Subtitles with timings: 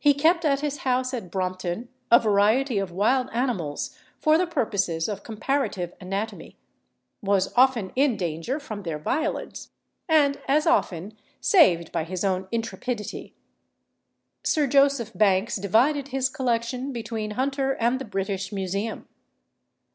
[0.00, 5.10] He kept at his house at Brompton a variety of wild animals for the purposes
[5.10, 6.56] of comparative anatomy,
[7.20, 9.68] was often in danger from their violence,
[10.08, 13.34] and as often saved by his own intrepidity.
[14.42, 19.06] Sir Joseph Banks divided his collection between Hunter and the British Museum.